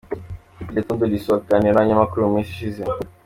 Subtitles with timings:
[0.73, 2.81] Depite Tundu Lisu aganira n’abanyamakuru mu minsi ishize